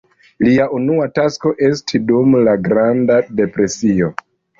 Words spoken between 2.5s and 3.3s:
Granda